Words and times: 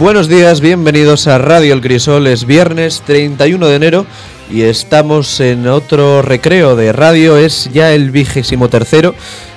Buenos 0.00 0.28
días, 0.28 0.62
bienvenidos 0.62 1.26
a 1.26 1.36
Radio 1.36 1.74
El 1.74 1.82
Crisol. 1.82 2.26
Es 2.26 2.46
viernes 2.46 3.02
31 3.04 3.66
de 3.66 3.76
enero 3.76 4.06
y 4.50 4.62
estamos 4.62 5.40
en 5.40 5.66
otro 5.66 6.22
recreo 6.22 6.74
de 6.74 6.90
radio. 6.90 7.36
Es 7.36 7.68
ya 7.70 7.92
el 7.92 8.10
vigésimo 8.10 8.70
tercero 8.70 9.14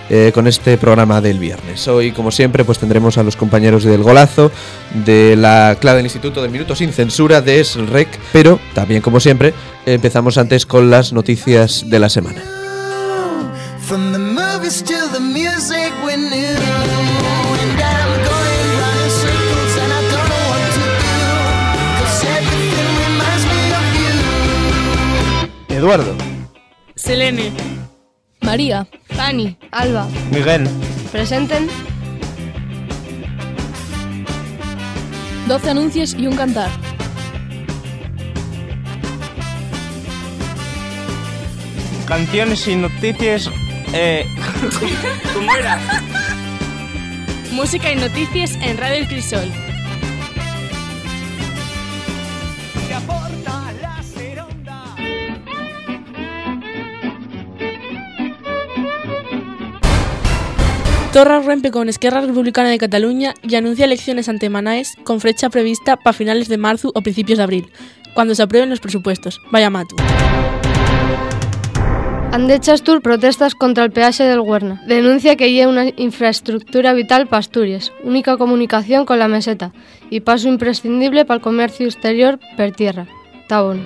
eh, 0.09 0.31
con 0.33 0.45
este 0.47 0.77
programa 0.77 1.21
del 1.21 1.39
viernes. 1.39 1.87
Hoy, 1.87 2.11
como 2.11 2.29
siempre, 2.29 2.65
pues 2.65 2.77
tendremos 2.77 3.17
a 3.17 3.23
los 3.23 3.37
compañeros 3.37 3.85
del 3.85 4.03
Golazo, 4.03 4.51
de 5.05 5.37
la 5.37 5.77
clave 5.79 5.97
del 5.99 6.07
Instituto 6.07 6.41
del 6.41 6.51
Minuto 6.51 6.75
Sin 6.75 6.91
Censura, 6.91 7.39
de 7.39 7.61
ESREC, 7.61 8.09
pero 8.33 8.59
también, 8.73 9.01
como 9.01 9.21
siempre, 9.21 9.53
empezamos 9.85 10.37
antes 10.37 10.65
con 10.65 10.89
las 10.89 11.13
noticias 11.13 11.89
de 11.89 11.99
la 11.99 12.09
semana. 12.09 12.43
Eduardo. 25.83 26.15
Selene. 26.95 27.51
María. 28.39 28.87
Dani. 29.17 29.57
Alba. 29.69 30.07
Miguel. 30.31 30.65
Presenten. 31.11 31.67
12 35.49 35.69
anuncios 35.69 36.13
y 36.13 36.27
un 36.27 36.37
cantar. 36.37 36.69
Canciones 42.07 42.65
y 42.65 42.77
noticias. 42.77 43.49
Eh, 43.91 44.25
Música 47.51 47.91
y 47.91 47.97
noticias 47.97 48.53
en 48.61 48.77
Radio 48.77 48.99
El 48.99 49.07
Crisol. 49.09 49.51
Torra 61.13 61.39
rompe 61.41 61.69
con 61.69 61.89
Esquerra 61.89 62.21
Republicana 62.21 62.69
de 62.69 62.79
Cataluña 62.79 63.35
y 63.43 63.53
anuncia 63.53 63.85
elecciones 63.85 64.29
ante 64.29 64.49
Manaes 64.49 64.95
con 65.03 65.21
fecha 65.21 65.51
prevista 65.51 65.95
para 65.95 66.11
finales 66.11 66.47
de 66.47 66.57
marzo 66.57 66.91
o 66.95 67.01
principios 67.01 67.37
de 67.37 67.43
abril, 67.43 67.71
cuando 68.15 68.33
se 68.33 68.41
aprueben 68.41 68.71
los 68.71 68.79
presupuestos. 68.79 69.39
Vaya 69.51 69.69
matu. 69.69 69.95
Andechastur 72.31 73.03
protestas 73.03 73.53
contra 73.53 73.83
el 73.83 73.91
peaje 73.91 74.23
del 74.23 74.39
Huerna. 74.39 74.81
Denuncia 74.87 75.35
que 75.35 75.51
lleva 75.51 75.71
una 75.71 75.85
infraestructura 75.97 76.93
vital 76.93 77.27
para 77.27 77.41
Asturias, 77.41 77.93
única 78.03 78.37
comunicación 78.37 79.05
con 79.05 79.19
la 79.19 79.27
meseta 79.27 79.71
y 80.09 80.21
paso 80.21 80.47
imprescindible 80.47 81.25
para 81.25 81.35
el 81.35 81.41
comercio 81.43 81.85
exterior 81.85 82.39
per 82.57 82.71
tierra. 82.71 83.05
Bueno. 83.49 83.83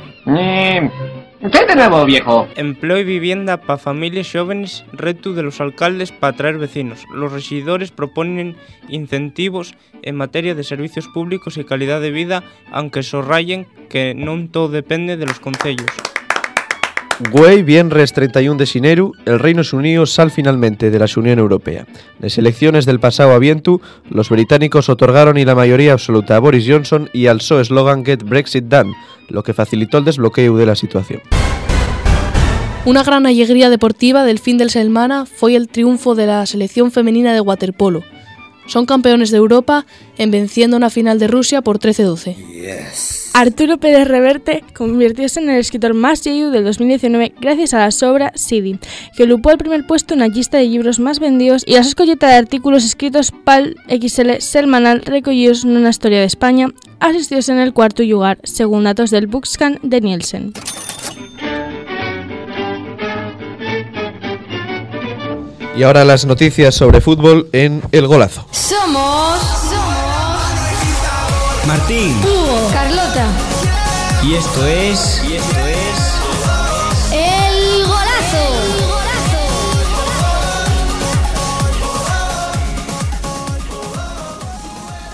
¿Qué 1.52 1.66
de 1.66 1.76
nuevo, 1.76 2.04
viejo? 2.04 2.48
empleo 2.56 2.98
y 2.98 3.04
vivienda 3.04 3.58
para 3.58 3.78
familias 3.78 4.32
jóvenes, 4.32 4.84
reto 4.92 5.34
de 5.34 5.44
los 5.44 5.62
alcaldes 5.62 6.12
para 6.12 6.34
atraer 6.34 6.58
vecinos. 6.58 7.06
Los 7.14 7.32
regidores 7.32 7.92
proponen 7.92 8.56
incentivos 8.90 9.76
en 10.02 10.16
materia 10.16 10.56
de 10.56 10.64
servicios 10.64 11.08
públicos 11.08 11.58
y 11.58 11.64
calidad 11.64 12.02
de 12.02 12.12
vida, 12.12 12.44
aunque 12.72 13.04
sorrayen 13.04 13.68
que 13.88 14.14
non 14.18 14.50
todo 14.52 14.68
depende 14.68 15.16
de 15.16 15.26
los 15.30 15.40
concellos. 15.40 15.88
Güey, 17.32 17.64
viernes 17.64 18.14
31 18.14 18.60
de 18.60 18.66
Xineru, 18.68 19.12
el 19.26 19.40
Reino 19.40 19.64
Unido 19.74 20.06
sal 20.06 20.30
finalmente 20.30 20.92
de 20.92 21.00
la 21.00 21.08
Unión 21.18 21.40
Europea. 21.40 21.88
Las 22.20 22.38
elecciones 22.38 22.86
del 22.86 23.00
pasado 23.00 23.34
avientu, 23.34 23.82
los 24.08 24.30
británicos 24.30 24.88
otorgaron 24.88 25.38
y 25.38 25.46
la 25.46 25.56
mayoría 25.56 25.94
absoluta 25.94 26.36
a 26.36 26.40
Boris 26.40 26.66
Johnson 26.68 27.10
y 27.14 27.26
alzó 27.26 27.60
eslogan 27.60 28.06
Get 28.06 28.22
Brexit 28.22 28.66
Done, 28.66 28.94
lo 29.30 29.44
que 29.44 29.54
facilitó 29.54 29.98
el 29.98 30.06
desbloqueo 30.06 30.58
de 30.58 30.66
la 30.66 30.76
situación. 30.76 31.22
Una 32.86 33.04
gran 33.04 33.26
alegría 33.26 33.70
deportiva 33.70 34.24
del 34.24 34.40
fin 34.40 34.58
del 34.58 34.70
semana 34.70 35.26
fue 35.26 35.56
el 35.56 35.68
triunfo 35.68 36.16
de 36.16 36.26
la 36.26 36.46
selección 36.46 36.92
femenina 36.92 37.34
de 37.34 37.42
waterpolo. 37.42 38.04
Son 38.68 38.86
campeones 38.86 39.32
de 39.32 39.38
Europa 39.38 39.86
en 40.18 40.32
venciendo 40.32 40.78
una 40.78 40.90
final 40.90 41.20
de 41.20 41.28
Rusia 41.28 41.62
por 41.62 41.80
13-12. 41.80 42.36
Arturo 43.34 43.78
Pérez 43.78 44.08
Reverte 44.08 44.64
convirtióse 44.74 45.40
en 45.40 45.52
el 45.52 45.60
escritor 45.60 45.94
más 45.94 46.24
lleno 46.24 46.50
del 46.50 46.64
2019 46.64 47.36
gracias 47.40 47.74
a 47.74 47.88
la 47.88 48.12
obra 48.12 48.32
Sidi, 48.34 48.80
que 49.16 49.24
ocupó 49.26 49.52
el 49.52 49.60
primer 49.60 49.86
puesto 49.86 50.16
en 50.16 50.22
la 50.22 50.28
lista 50.28 50.58
de 50.58 50.66
libros 50.66 51.00
más 51.00 51.20
vendidos 51.20 51.64
y 51.66 51.74
las 51.74 51.88
escolletas 51.88 52.32
de 52.32 52.36
artículos 52.36 52.84
escritos 52.84 53.32
pal 53.32 53.76
XL 53.90 54.40
semanal 54.40 55.02
recogidos 55.06 55.64
en 55.64 55.78
una 55.78 55.90
historia 55.90 56.20
de 56.20 56.26
España, 56.26 56.70
asistióse 57.00 57.52
en 57.52 57.60
el 57.60 57.74
cuarto 57.74 58.02
lugar, 58.02 58.40
según 58.44 58.86
datos 58.86 59.12
del 59.12 59.28
Bookscan 59.28 59.80
de 59.84 60.02
Nielsen. 60.02 60.54
Y 65.78 65.84
ahora 65.84 66.04
las 66.04 66.26
noticias 66.26 66.74
sobre 66.74 67.02
fútbol 67.02 67.50
en 67.52 67.84
El 67.92 68.08
Golazo. 68.08 68.48
Somos. 68.50 69.40
Martín. 71.68 72.16
Hugo. 72.24 72.70
Carlota. 72.74 73.28
Y 74.24 74.34
esto 74.34 74.66
es. 74.66 75.22
Y 75.30 75.36
esto 75.36 75.60
es. 75.68 77.14
El 77.14 77.86
golazo. 77.86 78.48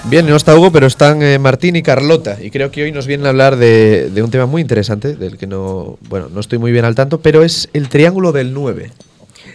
Bien, 0.06 0.26
no 0.26 0.38
está 0.38 0.56
Hugo, 0.56 0.72
pero 0.72 0.88
están 0.88 1.22
eh, 1.24 1.40
Martín 1.40 1.76
y 1.76 1.84
Carlota. 1.84 2.38
Y 2.42 2.52
creo 2.52 2.72
que 2.72 2.84
hoy 2.84 2.94
nos 2.94 3.06
vienen 3.06 3.26
a 3.26 3.32
hablar 3.32 3.58
de, 3.58 4.10
de 4.10 4.24
un 4.24 4.32
tema 4.32 4.46
muy 4.46 4.62
interesante, 4.62 5.18
del 5.18 5.38
que 5.38 5.46
no, 5.46 5.98
bueno, 6.08 6.30
no 6.34 6.40
estoy 6.40 6.58
muy 6.58 6.72
bien 6.72 6.86
al 6.86 6.96
tanto, 6.96 7.20
pero 7.20 7.44
es 7.44 7.68
el 7.74 7.90
triángulo 7.90 8.32
del 8.32 8.54
9. 8.54 8.92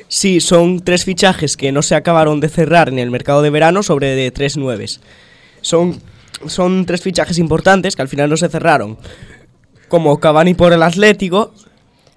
Sí, 0.09 0.41
son 0.41 0.81
tres 0.81 1.05
fichajes 1.05 1.57
que 1.57 1.71
no 1.71 1.83
se 1.83 1.95
acabaron 1.95 2.41
de 2.41 2.49
cerrar 2.49 2.89
en 2.89 2.99
el 2.99 3.11
mercado 3.11 3.43
de 3.43 3.51
verano 3.51 3.83
sobre 3.83 4.15
de 4.15 4.31
tres 4.31 4.57
nueves. 4.57 5.01
Son, 5.61 6.01
son 6.47 6.87
tres 6.87 7.03
fichajes 7.03 7.39
importantes 7.39 7.95
que 7.95 8.03
al 8.03 8.09
final 8.09 8.31
no 8.31 8.37
se 8.37 8.49
cerraron. 8.49 8.97
Como 9.89 10.19
Cavani 10.19 10.55
por 10.55 10.73
el 10.73 10.83
Atlético 10.83 11.53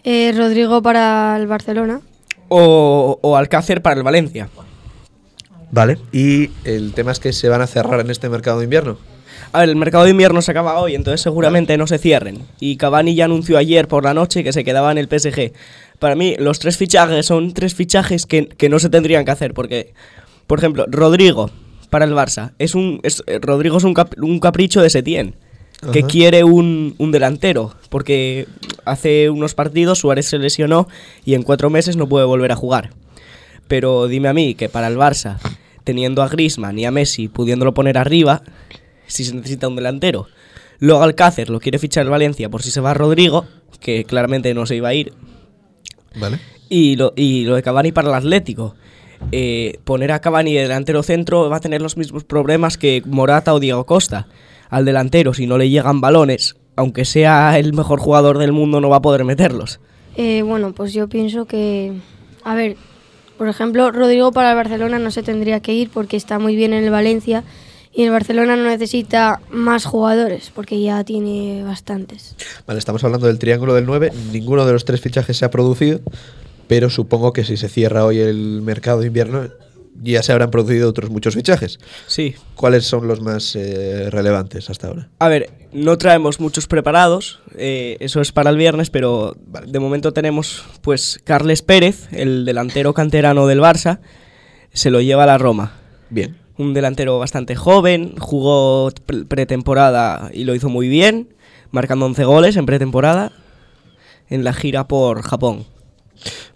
Eh, 0.04 0.34
Rodrigo 0.36 0.82
para 0.82 1.36
el 1.38 1.48
Barcelona. 1.48 2.02
o, 2.48 3.20
o 3.22 3.36
Alcácer 3.38 3.82
para 3.82 3.98
el 3.98 4.04
Valencia. 4.04 4.50
Vale. 5.72 5.98
Y 6.12 6.50
el 6.66 6.94
tema 6.94 7.12
es 7.14 7.20
que 7.20 7.32
se 7.34 7.48
van 7.50 7.62
a 7.62 7.68
cerrar 7.68 8.00
en 8.02 8.10
este 8.10 8.28
mercado 8.30 8.60
de 8.60 8.66
invierno. 8.66 8.98
A 9.52 9.60
ver, 9.60 9.70
el 9.70 9.76
mercado 9.76 10.04
de 10.06 10.12
invierno 10.12 10.42
se 10.42 10.52
acaba 10.52 10.80
hoy, 10.80 10.96
entonces 10.96 11.22
seguramente 11.22 11.78
no 11.78 11.88
se 11.88 11.98
cierren. 11.98 12.40
Y 12.60 12.78
Cavani 12.78 13.16
ya 13.16 13.26
anunció 13.26 13.58
ayer 13.58 13.88
por 13.88 14.04
la 14.04 14.14
noche 14.14 14.44
que 14.44 14.54
se 14.54 14.64
quedaba 14.64 14.92
en 14.92 14.98
el 14.98 15.08
PSG. 15.08 15.52
Para 16.00 16.16
mí, 16.16 16.36
los 16.40 16.60
tres 16.60 16.78
fichajes 16.78 17.26
son 17.26 17.54
tres 17.54 17.76
fichajes 17.76 18.26
que, 18.26 18.48
que 18.48 18.70
no 18.70 18.80
se 18.80 18.90
tendrían 18.90 19.26
que 19.26 19.32
hacer, 19.32 19.54
porque, 19.54 19.94
por 20.48 20.60
ejemplo, 20.60 20.86
Rodrigo 20.88 21.52
para 21.90 22.06
el 22.06 22.14
Barça. 22.14 22.52
Es 22.60 22.74
un, 22.76 23.00
es- 23.04 23.24
eh, 23.28 23.40
Rodrigo 23.42 23.78
es 23.78 23.84
un, 23.84 23.94
cap- 23.94 24.14
un 24.22 24.40
capricho 24.40 24.82
de 24.82 24.90
Setién, 24.90 25.36
que 25.92 26.04
quiere 26.04 26.44
un, 26.44 26.96
un 27.00 27.12
delantero, 27.12 27.74
porque 27.90 28.48
hace 28.86 29.30
unos 29.32 29.54
partidos 29.56 29.98
Suárez 30.00 30.28
se 30.28 30.38
lesionó 30.38 30.88
y 31.26 31.34
en 31.34 31.42
cuatro 31.44 31.70
meses 31.72 31.96
no 31.98 32.08
puede 32.08 32.26
volver 32.26 32.52
a 32.52 32.56
jugar. 32.56 32.92
Pero 33.68 34.08
dime 34.08 34.28
a 34.28 34.34
mí 34.34 34.54
que 34.56 34.70
para 34.70 34.88
el 34.88 34.98
Barça 34.98 35.38
teniendo 35.84 36.22
a 36.22 36.28
Griezmann 36.28 36.78
y 36.78 36.86
a 36.86 36.92
Messi, 36.92 37.28
pudiéndolo 37.28 37.74
poner 37.74 37.98
arriba, 37.98 38.44
si 39.12 39.26
se 39.26 39.36
necesita 39.36 39.68
un 39.68 39.76
delantero. 39.76 40.28
Luego 40.80 41.04
Alcácer 41.04 41.50
lo 41.50 41.60
quiere 41.60 41.78
fichar 41.78 42.06
el 42.06 42.10
Valencia 42.10 42.50
por 42.50 42.64
si 42.64 42.72
se 42.72 42.82
va 42.82 42.94
Rodrigo, 42.94 43.46
que 43.80 44.04
claramente 44.04 44.54
no 44.54 44.66
se 44.66 44.78
iba 44.78 44.90
a 44.90 44.94
ir. 44.94 45.14
Vale. 46.16 46.40
Y 46.70 46.96
lo, 46.96 47.14
y 47.16 47.44
lo 47.46 47.56
de 47.56 47.64
Cavani 47.64 47.92
para 47.92 48.10
el 48.10 48.16
Atlético. 48.16 48.76
Eh, 49.32 49.80
poner 49.84 50.12
a 50.12 50.20
Cavani 50.20 50.54
de 50.54 50.62
delantero 50.64 51.04
centro 51.04 51.50
va 51.50 51.58
a 51.58 51.60
tener 51.60 51.82
los 51.82 51.98
mismos 51.98 52.24
problemas 52.24 52.78
que 52.78 53.04
Morata 53.06 53.54
o 53.54 53.60
Diego 53.60 53.86
Costa. 53.86 54.28
Al 54.70 54.86
delantero, 54.86 55.34
si 55.34 55.46
no 55.46 55.58
le 55.58 55.70
llegan 55.70 56.02
balones, 56.02 56.56
aunque 56.76 57.06
sea 57.06 57.60
el 57.60 57.74
mejor 57.74 58.00
jugador 58.00 58.38
del 58.38 58.52
mundo, 58.52 58.82
no 58.82 58.90
va 58.90 58.98
a 58.98 59.02
poder 59.02 59.26
meterlos. 59.26 59.80
Eh, 60.16 60.42
bueno, 60.42 60.74
pues 60.74 60.94
yo 60.94 61.08
pienso 61.08 61.46
que, 61.46 61.94
a 62.44 62.56
ver, 62.56 62.78
por 63.38 63.48
ejemplo, 63.48 63.92
Rodrigo 63.92 64.32
para 64.32 64.52
el 64.52 64.56
Barcelona 64.56 64.98
no 64.98 65.12
se 65.12 65.24
tendría 65.24 65.60
que 65.60 65.74
ir 65.74 65.90
porque 65.90 66.18
está 66.18 66.40
muy 66.40 66.56
bien 66.56 66.74
en 66.74 66.84
el 66.84 66.90
Valencia 66.90 67.44
y 67.94 68.04
el 68.04 68.12
Barcelona 68.12 68.56
no 68.56 68.64
necesita 68.64 69.42
más 69.50 69.86
jugadores 69.86 70.52
porque 70.54 70.82
ya 70.82 71.04
tiene 71.04 71.64
bastantes. 71.64 72.36
Vale, 72.66 72.80
estamos 72.80 73.04
hablando 73.04 73.28
del 73.28 73.40
triángulo 73.40 73.74
del 73.74 73.86
9. 73.86 74.12
Ninguno 74.32 74.66
de 74.66 74.74
los 74.74 74.86
tres 74.86 75.02
fichajes 75.02 75.38
se 75.38 75.46
ha 75.46 75.52
producido, 75.52 76.00
pero 76.68 76.90
supongo 76.90 77.34
que 77.34 77.44
si 77.44 77.58
se 77.58 77.70
cierra 77.70 78.06
hoy 78.06 78.20
el 78.20 78.62
mercado 78.62 79.02
de 79.02 79.08
invierno, 79.08 79.50
ya 80.02 80.24
se 80.24 80.32
habrán 80.32 80.52
producido 80.52 80.90
otros 80.90 81.10
muchos 81.10 81.36
fichajes. 81.36 81.80
Sí. 82.08 82.36
¿Cuáles 82.56 82.86
son 82.86 83.08
los 83.08 83.22
más 83.22 83.56
eh, 83.56 84.10
relevantes 84.10 84.70
hasta 84.70 84.88
ahora? 84.88 85.10
A 85.20 85.28
ver, 85.28 85.52
no 85.74 85.98
traemos 85.98 86.40
muchos 86.40 86.68
preparados, 86.68 87.42
eh, 87.56 87.98
eso 88.00 88.22
es 88.22 88.32
para 88.32 88.50
el 88.50 88.58
viernes, 88.58 88.90
pero 88.90 89.36
de 89.68 89.80
momento 89.80 90.14
tenemos 90.14 90.64
pues 90.82 91.20
Carles 91.24 91.62
Pérez, 91.62 92.08
el 92.12 92.46
delantero 92.46 92.94
canterano 92.94 93.48
del 93.48 93.60
Barça, 93.60 94.00
se 94.74 94.90
lo 94.90 95.02
lleva 95.02 95.24
a 95.24 95.28
la 95.28 95.38
Roma. 95.38 95.74
Bien. 96.10 96.41
Un 96.62 96.74
delantero 96.76 97.18
bastante 97.18 97.56
joven, 97.56 98.14
jugó 98.20 98.92
pre- 99.06 99.26
pretemporada 99.26 100.30
y 100.34 100.44
lo 100.44 100.54
hizo 100.54 100.70
muy 100.70 100.88
bien, 100.88 101.30
marcando 101.72 102.06
11 102.06 102.24
goles 102.26 102.56
en 102.56 102.66
pretemporada 102.68 103.32
en 104.30 104.44
la 104.44 104.54
gira 104.54 104.88
por 104.88 105.24
Japón. 105.24 105.66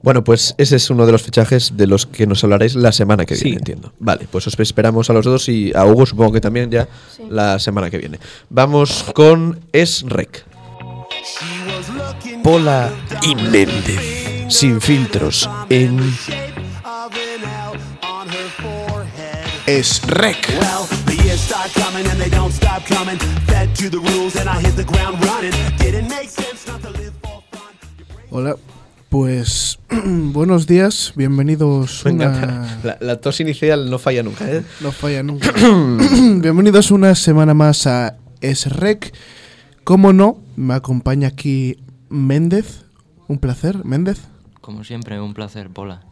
Bueno, 0.04 0.24
pues 0.24 0.54
ese 0.60 0.76
es 0.76 0.92
uno 0.92 1.08
de 1.08 1.12
los 1.12 1.24
fichajes 1.24 1.76
de 1.76 1.88
los 1.88 2.06
que 2.06 2.28
nos 2.28 2.44
hablaréis 2.44 2.76
la 2.76 2.92
semana 2.92 3.26
que 3.26 3.34
viene, 3.34 3.50
Sí. 3.50 3.56
entiendo. 3.56 3.94
Vale, 3.98 4.28
pues 4.30 4.46
os 4.46 4.60
esperamos 4.60 5.10
a 5.10 5.14
los 5.14 5.26
dos 5.26 5.50
y 5.50 5.72
a 5.76 5.86
Hugo 5.86 6.06
supongo 6.06 6.34
que 6.34 6.42
también 6.42 6.70
ya 6.70 6.88
la 7.30 7.58
semana 7.58 7.90
que 7.90 7.98
viene. 7.98 8.20
Vamos 8.52 9.06
con 9.16 9.60
Esrec. 9.74 10.46
Pola 12.44 12.92
y 13.24 13.34
Méndez. 13.34 14.46
Sin 14.50 14.80
filtros. 14.80 15.50
En 15.70 16.00
Esrec. 19.68 20.48
Well, 20.60 20.86
the 21.08 21.16
years 21.24 21.42
start 21.42 21.72
coming 21.74 22.06
and 22.06 22.22
they 22.22 22.30
don't 22.30 22.52
stop 22.54 22.86
coming. 22.86 23.18
Fed 23.48 23.76
to 23.78 23.90
the 23.90 23.98
rules 23.98 24.36
and 24.36 24.48
I 24.48 24.62
hit 24.62 24.76
the 24.76 24.84
ground 24.84 25.18
running. 25.26 25.52
Didn't 25.80 26.08
make 26.08 26.30
sense 26.30 26.68
not 26.68 26.84
to 26.84 26.92
live 26.92 27.14
for 27.24 27.42
Hola, 28.30 28.58
pues 29.10 29.80
buenos 30.06 30.68
días, 30.68 31.14
bienvenidos 31.16 32.04
Me 32.06 32.12
una... 32.12 32.26
encanta. 32.26 32.80
La, 32.84 32.98
la 33.02 33.22
tos 33.22 33.40
inicial 33.40 33.90
no 33.90 33.98
falla 33.98 34.22
nunca, 34.22 34.48
¿eh? 34.52 34.64
No 34.82 34.92
falla 34.92 35.24
nunca. 35.24 35.52
bienvenidos 36.42 36.92
una 36.92 37.16
semana 37.16 37.56
más 37.56 37.88
a 37.88 38.18
SREC. 38.44 39.16
Como 39.84 40.14
no, 40.14 40.38
me 40.56 40.76
acompaña 40.76 41.30
aquí 41.30 41.78
Méndez. 42.10 42.86
Un 43.28 43.40
placer, 43.40 43.84
Méndez. 43.84 44.20
Como 44.62 44.84
siempre, 44.84 45.20
un 45.20 45.34
placer, 45.34 45.72
Pola. 45.72 46.04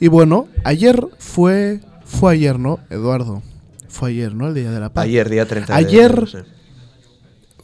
Y 0.00 0.08
bueno, 0.08 0.48
ayer 0.64 1.06
fue... 1.18 1.80
Fue 2.18 2.32
ayer, 2.34 2.58
¿no, 2.58 2.78
Eduardo? 2.90 3.42
Fue 3.88 4.10
ayer, 4.10 4.34
¿no? 4.34 4.48
El 4.48 4.54
Día 4.54 4.70
de 4.70 4.80
la 4.80 4.92
Paz. 4.92 5.04
Ayer, 5.04 5.28
día 5.28 5.46
30 5.46 5.72
de 5.72 5.78
Ayer 5.78 6.44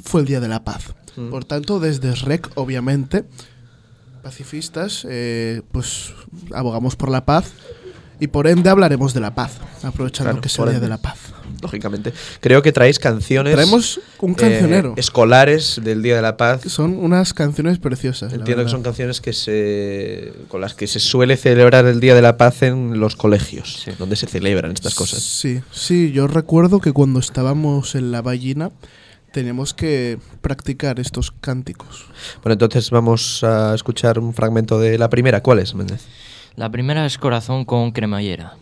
fue 0.03 0.21
el 0.21 0.27
Día 0.27 0.41
de 0.41 0.49
la 0.49 0.65
Paz. 0.65 0.95
Mm. 1.17 1.31
Por 1.31 1.45
tanto, 1.45 1.81
desde 1.81 2.15
SREC, 2.15 2.51
obviamente, 2.55 3.25
pacifistas, 4.23 5.07
eh, 5.09 5.63
pues 5.73 6.13
abogamos 6.55 6.97
por 6.97 7.11
la 7.11 7.25
paz 7.25 7.53
y 8.21 8.27
por 8.29 8.47
ende 8.47 8.69
hablaremos 8.71 9.15
de 9.15 9.21
la 9.21 9.35
paz, 9.35 9.59
aprovechando 9.83 10.31
Claro, 10.31 10.41
que 10.43 10.49
es 10.49 10.59
el 10.59 10.65
Día 10.67 10.75
ende. 10.75 10.87
de 10.87 10.89
la 10.89 10.99
Paz. 10.99 11.19
Lógicamente. 11.63 12.13
Creo 12.41 12.63
que 12.63 12.73
traéis 12.73 12.99
canciones. 12.99 13.55
Traemos 13.55 14.01
un 14.21 14.33
eh, 14.33 14.37
cancionero. 14.37 14.95
escolares 14.97 15.81
del 15.83 16.03
Día 16.03 16.17
de 16.17 16.23
la 16.23 16.37
Paz. 16.37 16.63
Son 16.67 16.97
unas 16.99 17.35
canciones 17.35 17.79
preciosas. 17.79 18.33
Entiendo 18.33 18.65
que 18.65 18.71
son 18.71 18.83
canciones 18.83 19.21
que 19.21 19.33
se 19.33 20.33
con 20.49 20.61
las 20.61 20.75
que 20.75 20.87
se 20.87 21.01
suele 21.01 21.37
celebrar 21.37 21.87
el 21.87 22.01
Día 22.01 22.15
de 22.15 22.23
la 22.23 22.37
Paz 22.37 22.63
en 22.63 23.01
los 23.01 23.17
colegios, 23.17 23.87
donde 23.99 24.17
se 24.17 24.27
celebran 24.27 24.73
estas 24.73 24.95
cosas. 24.95 25.23
Sí, 25.23 25.61
sí, 25.71 26.13
yo 26.13 26.27
recuerdo 26.27 26.81
que 26.81 26.93
cuando 26.93 27.21
estábamos 27.21 27.95
en 27.95 28.13
la 28.13 28.23
ballina 28.23 28.71
teníamos 29.33 29.75
que 29.75 30.19
practicar 30.41 31.01
estos 31.01 31.31
cánticos. 31.31 32.07
Bueno, 32.43 32.55
entonces 32.55 32.91
vamos 32.91 33.45
a 33.45 33.75
escuchar 33.75 34.19
un 34.19 34.35
fragmento 34.35 34.79
de 34.79 34.99
la 34.99 35.11
primera. 35.11 35.43
¿Cuál 35.43 35.61
es, 35.61 35.75
Méndez? 35.75 36.07
La 36.57 36.71
primera 36.71 37.07
es 37.07 37.19
Corazón 37.19 37.65
con 37.65 37.93
cremallera. 37.93 38.57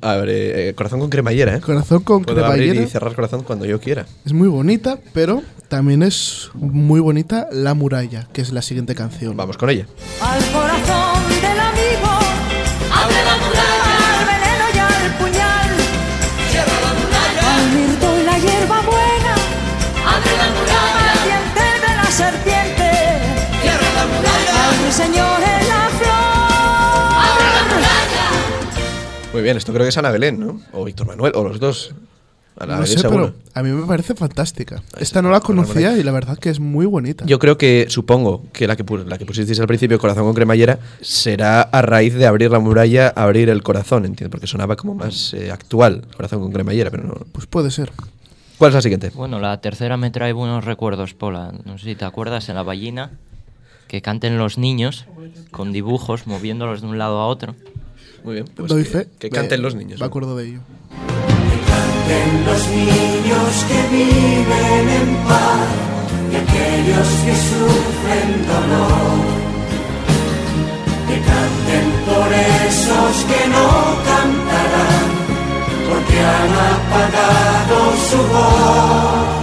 Abre 0.00 0.68
eh, 0.68 0.74
corazón 0.74 1.00
con 1.00 1.10
cremallera, 1.10 1.56
¿eh? 1.56 1.60
Corazón 1.60 2.02
con 2.02 2.22
Puedo 2.24 2.44
abrir 2.44 2.62
cremallera. 2.70 2.86
y 2.86 2.90
cerrar 2.90 3.14
corazón 3.14 3.42
cuando 3.42 3.64
yo 3.66 3.80
quiera. 3.80 4.06
Es 4.24 4.32
muy 4.32 4.48
bonita, 4.48 4.98
pero 5.12 5.42
también 5.68 6.02
es 6.02 6.50
muy 6.54 7.00
bonita 7.00 7.48
La 7.52 7.74
muralla, 7.74 8.28
que 8.32 8.40
es 8.42 8.52
la 8.52 8.62
siguiente 8.62 8.94
canción. 8.94 9.36
Vamos 9.36 9.56
con 9.56 9.70
ella. 9.70 9.86
Al 10.20 10.42
corazón 10.52 11.39
Muy 29.40 29.44
bien, 29.44 29.56
esto 29.56 29.72
creo 29.72 29.84
que 29.84 29.88
es 29.88 29.96
Ana 29.96 30.10
Belén, 30.10 30.38
¿no? 30.38 30.60
O 30.72 30.84
Víctor 30.84 31.06
Manuel, 31.06 31.32
o 31.34 31.42
los 31.48 31.58
dos. 31.58 31.94
Ana 32.58 32.74
No 32.74 32.80
Belén 32.82 32.96
sé, 32.96 33.00
seguro. 33.00 33.32
pero 33.32 33.50
a 33.54 33.62
mí 33.62 33.70
me 33.70 33.86
parece 33.86 34.14
fantástica. 34.14 34.82
Esta 34.98 35.22
no 35.22 35.30
la 35.30 35.40
conocía 35.40 35.96
y 35.96 36.02
la 36.02 36.12
verdad 36.12 36.36
que 36.38 36.50
es 36.50 36.60
muy 36.60 36.84
bonita. 36.84 37.24
Yo 37.24 37.38
creo 37.38 37.56
que, 37.56 37.86
supongo, 37.88 38.44
que 38.52 38.66
la 38.66 38.76
que, 38.76 38.84
pu- 38.84 39.04
la 39.06 39.16
que 39.16 39.24
pusisteis 39.24 39.58
al 39.60 39.66
principio, 39.66 39.98
Corazón 39.98 40.24
con 40.24 40.34
cremallera, 40.34 40.78
será 41.00 41.62
a 41.62 41.80
raíz 41.80 42.12
de 42.14 42.26
abrir 42.26 42.50
la 42.50 42.58
muralla, 42.58 43.08
abrir 43.16 43.48
el 43.48 43.62
corazón, 43.62 44.04
entiendo, 44.04 44.30
porque 44.30 44.46
sonaba 44.46 44.76
como 44.76 44.94
más 44.94 45.32
eh, 45.32 45.50
actual, 45.50 46.04
Corazón 46.14 46.40
con 46.40 46.52
cremallera, 46.52 46.90
pero 46.90 47.04
no. 47.04 47.14
Pues 47.32 47.46
puede 47.46 47.70
ser. 47.70 47.92
¿Cuál 48.58 48.70
es 48.72 48.74
la 48.74 48.82
siguiente? 48.82 49.10
Bueno, 49.14 49.40
la 49.40 49.58
tercera 49.62 49.96
me 49.96 50.10
trae 50.10 50.34
buenos 50.34 50.66
recuerdos, 50.66 51.14
Pola. 51.14 51.52
No 51.64 51.78
sé 51.78 51.84
si 51.86 51.94
te 51.94 52.04
acuerdas 52.04 52.50
en 52.50 52.56
la 52.56 52.62
ballina 52.62 53.12
que 53.88 54.02
canten 54.02 54.36
los 54.36 54.58
niños 54.58 55.06
con 55.50 55.72
dibujos 55.72 56.26
moviéndolos 56.26 56.82
de 56.82 56.88
un 56.88 56.98
lado 56.98 57.20
a 57.20 57.26
otro. 57.26 57.54
Muy 58.24 58.34
bien. 58.34 58.46
pues 58.54 58.68
Doy 58.68 58.84
que, 58.84 58.90
fe. 58.90 59.08
que 59.18 59.28
Me- 59.28 59.36
canten 59.36 59.62
los 59.62 59.74
niños. 59.74 59.98
Me 60.00 60.06
acuerdo 60.06 60.36
de 60.36 60.46
ello. 60.48 60.60
Canten 61.70 62.44
los 62.46 62.68
niños 62.68 63.64
que 63.68 63.96
viven 63.96 64.88
en 65.00 65.16
paz 65.26 65.68
y 66.32 66.36
aquellos 66.36 67.08
que 67.24 67.34
sufren 67.34 68.46
dolor. 68.46 69.18
Que 71.08 71.16
canten 71.30 71.86
por 72.06 72.28
esos 72.32 73.24
que 73.24 73.48
no 73.48 73.68
cantarán 74.10 75.08
porque 75.88 76.18
han 76.20 76.52
apagado 76.74 77.78
su 78.10 78.16
voz. 78.32 79.40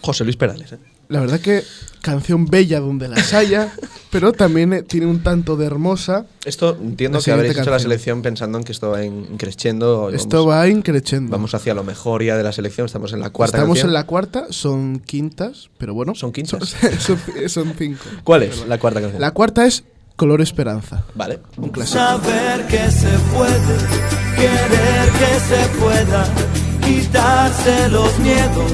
José 0.00 0.24
Luis 0.24 0.36
Perales, 0.36 0.72
¿eh? 0.72 0.78
La 1.08 1.20
verdad 1.20 1.40
que 1.40 1.62
canción 2.02 2.44
bella 2.46 2.80
donde 2.80 3.08
las 3.08 3.32
haya, 3.32 3.72
pero 4.10 4.32
también 4.32 4.72
eh, 4.74 4.82
tiene 4.82 5.06
un 5.06 5.22
tanto 5.22 5.56
de 5.56 5.64
hermosa. 5.66 6.26
Esto 6.44 6.76
entiendo 6.80 7.18
que 7.20 7.30
habréis 7.32 7.56
hecho 7.56 7.70
la 7.70 7.78
selección 7.78 8.20
pensando 8.20 8.58
en 8.58 8.64
que 8.64 8.72
esto 8.72 8.90
va 8.90 9.02
in- 9.04 9.36
creciendo. 9.38 10.10
Esto 10.10 10.44
va 10.46 10.68
increciendo. 10.68 11.30
Vamos 11.32 11.54
hacia 11.54 11.72
lo 11.74 11.82
mejor 11.82 12.22
ya 12.22 12.36
de 12.36 12.42
la 12.42 12.52
selección, 12.52 12.84
estamos 12.86 13.12
en 13.14 13.20
la 13.20 13.30
cuarta 13.30 13.56
Estamos 13.58 13.76
canción. 13.76 13.88
en 13.90 13.94
la 13.94 14.06
cuarta, 14.06 14.46
son 14.50 15.00
quintas, 15.00 15.70
pero 15.78 15.94
bueno. 15.94 16.14
¿Son 16.14 16.30
quintas? 16.32 16.68
Son, 16.98 17.18
son- 17.18 17.48
son 17.48 17.74
cinco. 17.78 18.04
¿Cuál 18.22 18.42
es 18.44 18.66
la 18.68 18.78
cuarta 18.78 19.00
canción? 19.00 19.20
La 19.20 19.30
cuarta 19.32 19.66
es 19.66 19.84
Color 20.16 20.42
Esperanza. 20.42 21.04
Vale. 21.14 21.40
Un 21.56 21.70
clásico. 21.70 21.98
Saber 21.98 22.66
que 22.66 22.90
se 22.90 23.08
puede, 23.34 23.76
querer 24.36 25.10
que 25.18 25.40
se 25.40 25.78
pueda, 25.80 26.24
quitarse 26.84 27.88
los 27.88 28.18
miedos, 28.18 28.72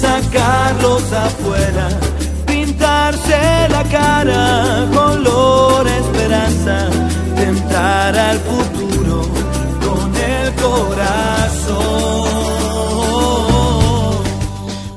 sacarlos 0.00 1.12
afuera, 1.12 1.88
pintarse 2.46 3.68
la 3.70 3.84
cara, 3.90 4.86
color 4.94 5.86
esperanza, 5.88 6.88
tentar 7.36 8.16
al 8.16 8.38
futuro 8.38 9.22
con 9.80 10.14
el 10.16 10.52
corazón. 13.20 14.24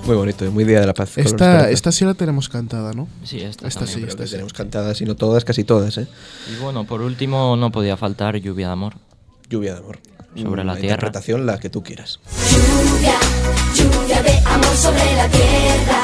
Muy 0.05 0.15
bonito, 0.17 0.51
muy 0.51 0.65
Día 0.65 0.81
de 0.81 0.87
la 0.87 0.93
Paz. 0.93 1.17
Esta, 1.17 1.69
esta 1.69 1.91
sí 1.93 2.03
la 2.03 2.13
tenemos 2.13 2.49
cantada, 2.49 2.91
¿no? 2.93 3.07
Sí, 3.23 3.39
esta 3.39 3.67
Esta 3.67 3.81
también 3.81 3.99
sí, 4.01 4.05
esta 4.09 4.25
sí. 4.25 4.31
tenemos 4.31 4.51
cantadas, 4.51 4.99
y 4.99 5.05
no 5.05 5.15
todas, 5.15 5.45
casi 5.45 5.63
todas, 5.63 5.97
¿eh? 5.97 6.07
Y 6.53 6.61
bueno, 6.61 6.83
por 6.85 7.01
último, 7.01 7.55
no 7.55 7.71
podía 7.71 7.95
faltar 7.95 8.35
Lluvia 8.37 8.67
de 8.67 8.73
Amor. 8.73 8.95
Lluvia 9.49 9.73
de 9.73 9.79
amor. 9.79 9.99
Sobre 10.35 10.63
Mm, 10.63 10.67
la 10.67 10.73
tierra. 10.75 10.93
interpretación, 10.95 11.45
la 11.45 11.57
que 11.59 11.69
tú 11.69 11.83
quieras. 11.83 12.19
Lluvia, 12.51 13.13
lluvia 13.75 13.92
de 14.21 14.37
amor 14.45 14.75
sobre 14.75 15.15
la 15.15 15.27
tierra, 15.29 16.01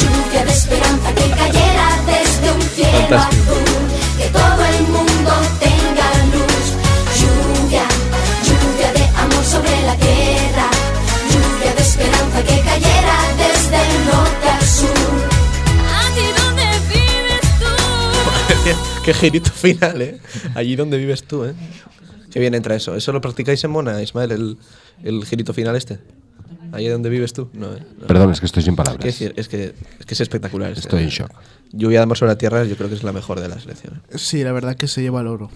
lluvia 0.00 0.44
de 0.44 0.52
esperanza 0.52 1.14
que 1.14 1.30
cayera 1.30 1.86
desde 2.06 2.52
un 2.52 2.62
cielo 2.62 2.90
Fantástico. 3.08 3.52
azul, 3.52 4.18
que 4.18 4.28
todo 4.28 4.64
el 4.64 4.82
mundo 4.88 5.32
tenga 5.60 6.08
luz. 6.32 6.66
Lluvia, 7.20 7.84
lluvia 8.46 8.92
de 8.92 9.04
amor 9.18 9.44
sobre 9.44 9.82
la 9.82 9.96
tierra, 9.96 10.66
lluvia 11.32 11.74
de 11.74 11.82
esperanza 11.82 12.38
que 12.42 12.60
cayera 12.60 13.16
desde 13.36 13.76
el 13.76 14.06
norte 14.06 14.48
al 14.48 14.66
sur. 14.66 15.16
Allí 16.00 16.26
donde 16.40 16.64
vives 16.88 17.46
tú. 17.60 19.02
Qué 19.04 19.14
girito 19.14 19.50
final, 19.50 20.02
¿eh? 20.02 20.20
Allí 20.54 20.76
donde 20.76 20.96
vives 20.96 21.24
tú, 21.24 21.44
¿eh? 21.44 21.54
Qué 22.32 22.40
bien 22.40 22.54
entra 22.54 22.74
eso. 22.76 22.96
¿Eso 22.96 23.12
lo 23.12 23.20
practicáis 23.20 23.62
en 23.64 23.70
Mona, 23.72 24.00
Ismael, 24.00 24.32
el, 24.32 24.58
el 25.04 25.24
girito 25.26 25.52
final 25.52 25.76
este? 25.76 25.98
Allí 26.72 26.88
donde 26.88 27.08
vives 27.10 27.32
tú. 27.32 27.48
No, 27.52 27.66
¿eh? 27.74 27.78
No. 28.00 28.06
Perdón, 28.06 28.30
es 28.32 28.40
que 28.40 28.46
estoy 28.46 28.62
sin 28.62 28.74
palabras. 28.76 29.04
Es 29.04 29.18
que, 29.18 29.32
es 29.36 29.48
que 29.48 29.74
es 30.08 30.20
espectacular. 30.20 30.70
este, 30.72 30.80
Estoy 30.80 31.02
en 31.02 31.08
¿eh? 31.08 31.10
shock. 31.10 31.30
Lluvia 31.74 32.00
de 32.00 32.02
amor 32.04 32.18
sobre 32.18 32.32
la 32.32 32.38
tierra, 32.38 32.64
yo 32.64 32.76
creo 32.76 32.88
que 32.90 32.94
es 32.94 33.02
la 33.02 33.12
mejor 33.12 33.40
de 33.40 33.48
la 33.48 33.58
selección. 33.58 34.02
Sí, 34.14 34.42
la 34.44 34.52
verdad 34.52 34.76
que 34.76 34.88
se 34.88 35.00
lleva 35.00 35.20
el 35.22 35.26
oro. 35.26 35.50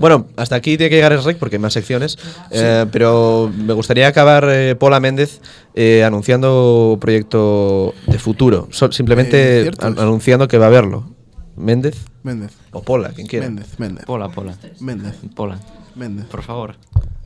Bueno, 0.00 0.26
hasta 0.36 0.56
aquí 0.56 0.76
tiene 0.76 0.90
que 0.90 0.96
llegar 0.96 1.12
el 1.12 1.22
rec 1.22 1.38
porque 1.38 1.56
hay 1.56 1.60
más 1.62 1.72
secciones. 1.72 2.18
eh, 2.50 2.86
pero 2.90 3.52
me 3.56 3.72
gustaría 3.72 4.08
acabar, 4.08 4.46
eh, 4.50 4.74
Paula 4.74 4.98
Méndez, 4.98 5.40
eh, 5.74 6.02
anunciando 6.02 6.92
un 6.94 7.00
proyecto 7.00 7.94
de 8.08 8.18
futuro. 8.18 8.66
So- 8.72 8.90
simplemente 8.90 9.68
Eh, 9.68 9.70
anunciando 9.80 10.48
que 10.48 10.58
va 10.58 10.64
a 10.64 10.68
haberlo. 10.68 11.08
¿Méndez? 11.56 11.96
Méndez. 12.24 12.52
O 12.72 12.82
Pola, 12.82 13.10
quien 13.10 13.26
quiera. 13.28 13.46
Méndez, 13.46 13.78
Méndez. 13.78 14.04
Pola, 14.06 14.28
Pola. 14.28 14.56
Méndez. 14.80 15.14
Pola. 15.36 15.58
Méndez. 15.94 16.26
Por 16.26 16.42
favor. 16.42 16.76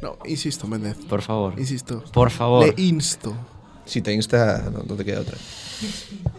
No, 0.02 0.18
insisto, 0.26 0.66
Méndez. 0.66 0.96
Por 1.08 1.22
favor. 1.22 1.54
Insisto. 1.58 2.02
Por 2.12 2.30
favor. 2.30 2.66
Le 2.66 2.82
insto. 2.82 3.34
Si 3.86 4.00
te 4.00 4.12
insta, 4.12 4.70
no, 4.72 4.82
no 4.82 4.94
te 4.94 5.04
queda 5.04 5.20
otra. 5.20 5.36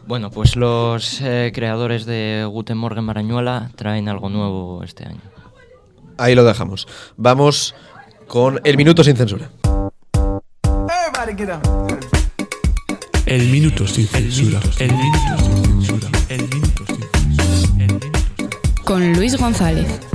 Bueno, 0.07 0.31
pues 0.31 0.55
los 0.55 1.19
eh, 1.21 1.51
creadores 1.53 2.05
de 2.05 2.47
Guten 2.49 2.77
Morgen 2.77 3.03
Marañuela 3.03 3.71
traen 3.75 4.09
algo 4.09 4.29
nuevo 4.29 4.83
este 4.83 5.05
año. 5.05 5.21
Ahí 6.17 6.35
lo 6.35 6.43
dejamos. 6.43 6.87
Vamos 7.17 7.75
con 8.27 8.61
el 8.63 8.77
minuto 8.77 9.03
sin 9.03 9.17
censura. 9.17 9.49
El 13.25 13.49
minuto 13.49 13.87
sin 13.87 14.07
censura. 14.07 14.59
El 14.79 14.93
minuto 14.93 15.43
sin 15.43 15.67
censura. 15.81 16.09
El 16.29 16.43
minuto 16.43 16.85
sin 16.87 17.89
censura. 17.89 18.09
Con 18.83 19.13
Luis 19.13 19.35
González. 19.37 20.14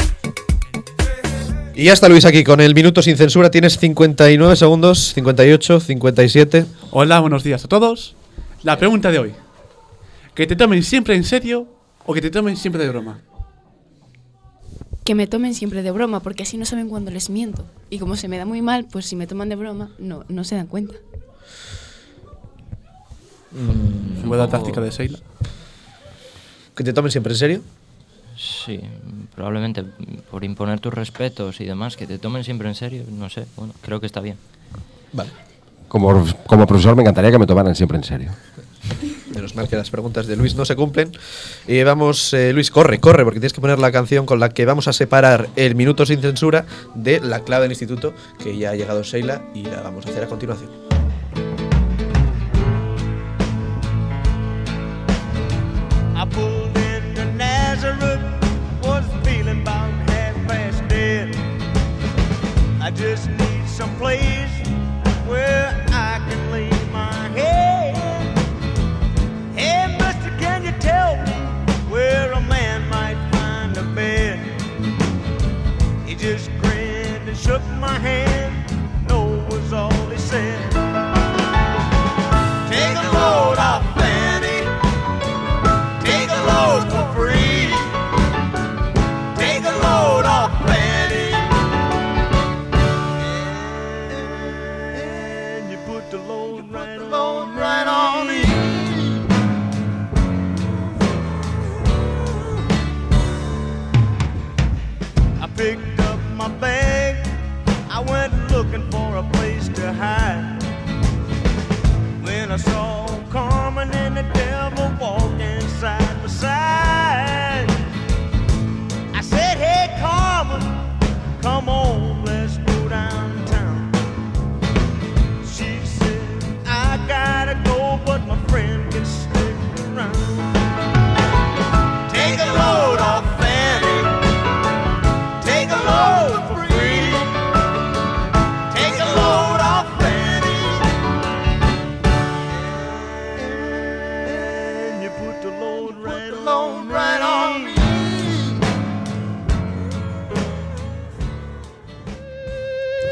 Y 1.75 1.85
ya 1.85 1.93
está 1.93 2.09
Luis 2.09 2.25
aquí 2.25 2.43
con 2.43 2.61
el 2.61 2.75
minuto 2.75 3.01
sin 3.01 3.17
censura. 3.17 3.51
Tienes 3.51 3.79
59 3.79 4.57
segundos, 4.57 5.13
58, 5.15 5.81
57. 5.81 6.67
Hola, 6.91 7.21
buenos 7.21 7.45
días 7.45 7.65
a 7.65 7.69
todos. 7.69 8.17
La 8.63 8.77
pregunta 8.77 9.11
de 9.11 9.19
hoy. 9.19 9.35
¿Que 10.35 10.47
te 10.47 10.57
tomen 10.57 10.83
siempre 10.83 11.15
en 11.15 11.25
serio 11.25 11.69
o 12.05 12.13
que 12.13 12.21
te 12.21 12.31
tomen 12.31 12.57
siempre 12.57 12.83
de 12.83 12.91
broma? 12.91 13.21
Que 15.05 15.15
me 15.15 15.27
tomen 15.27 15.55
siempre 15.55 15.83
de 15.83 15.91
broma, 15.91 16.21
porque 16.21 16.43
así 16.43 16.57
no 16.57 16.65
saben 16.65 16.89
cuándo 16.89 17.11
les 17.11 17.31
miento. 17.31 17.65
Y 17.89 17.99
como 17.99 18.17
se 18.17 18.29
me 18.29 18.37
da 18.37 18.45
muy 18.45 18.63
mal, 18.63 18.87
pues 18.91 19.07
si 19.07 19.17
me 19.17 19.27
toman 19.27 19.49
de 19.49 19.57
broma, 19.57 19.91
no, 19.99 20.25
no 20.29 20.45
se 20.45 20.57
dan 20.57 20.67
cuenta. 20.67 20.95
Buena 24.25 24.49
táctica 24.49 24.81
de 24.81 24.93
Seila. 24.93 25.19
¿Que 26.77 26.85
te 26.85 26.93
tomen 26.93 27.11
siempre 27.11 27.33
en 27.33 27.39
serio? 27.39 27.63
Sí, 28.41 28.81
probablemente 29.35 29.85
por 30.31 30.45
imponer 30.45 30.81
tus 30.81 30.95
respetos 30.95 31.61
y 31.61 31.67
demás, 31.67 31.99
que 31.99 32.07
te 32.07 32.19
tomen 32.19 32.43
siempre 32.43 32.69
en 32.69 32.75
serio, 32.75 33.05
no 33.13 33.29
sé, 33.29 33.45
bueno, 33.55 33.75
creo 33.83 34.01
que 34.01 34.07
está 34.07 34.21
bien. 34.21 34.39
Vale. 35.13 35.29
Como, 35.89 36.25
como 36.47 36.67
profesor 36.67 36.97
me 36.97 37.03
encantaría 37.03 37.31
que 37.31 37.39
me 37.39 37.47
tomaran 37.47 37.75
siempre 37.75 37.99
en 37.99 38.05
serio. 38.05 38.31
Menos 39.35 39.55
mal 39.55 39.69
que 39.69 39.77
las 39.77 39.91
preguntas 39.91 40.27
de 40.27 40.37
Luis 40.37 40.55
no 40.55 40.65
se 40.65 40.75
cumplen. 40.75 41.13
Y 41.69 41.83
vamos, 41.83 42.33
eh, 42.33 42.55
Luis, 42.55 42.71
corre, 42.71 42.99
corre, 42.99 43.25
porque 43.25 43.41
tienes 43.41 43.53
que 43.53 43.61
poner 43.61 43.79
la 43.79 43.93
canción 43.93 44.25
con 44.25 44.41
la 44.41 44.49
que 44.49 44.65
vamos 44.65 44.89
a 44.89 44.95
separar 44.95 45.51
el 45.57 45.75
minuto 45.75 46.07
sin 46.07 46.23
censura 46.23 46.65
de 46.95 47.21
la 47.21 47.41
clave 47.41 47.65
del 47.65 47.73
instituto, 47.73 48.15
que 48.43 48.57
ya 48.57 48.71
ha 48.71 48.75
llegado 48.75 49.03
Sheila 49.03 49.43
y 49.55 49.65
la 49.65 49.83
vamos 49.83 50.07
a 50.07 50.11
hacer 50.11 50.25
a 50.25 50.29
continuación. 50.29 50.71
I 62.91 62.93
just 62.93 63.29
need 63.29 63.69
some 63.69 63.95
place 63.99 64.50
picked 105.61 106.01
up 106.01 106.19
my 106.37 106.49
bag. 106.65 107.15
I 107.91 108.01
went 108.01 108.33
looking 108.51 108.91
for 108.91 109.17
a 109.17 109.25
place 109.35 109.69
to 109.69 109.93
hide. 109.93 110.59
When 112.25 112.51
I 112.51 112.57
saw 112.57 113.07
Carmen 113.29 113.91
and 113.91 114.17
the 114.17 114.27
devil 114.33 114.89
walking 114.99 115.61
side 115.81 116.17
by 116.23 116.29
side, 116.29 116.80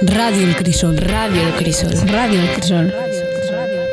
Radio 0.02 0.46
El 0.46 0.54
Crisol. 0.54 0.96
Radio 0.96 1.42
El 1.42 1.54
Crisol. 1.54 1.90
Radio 2.06 2.40
El 2.40 2.52
Crisol. 2.52 2.94